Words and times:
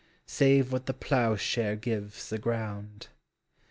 Save 0.25 0.71
what 0.71 0.87
the 0.87 0.95
ploughshare 0.95 1.75
gives 1.75 2.31
the 2.31 2.39
ground. 2.39 3.09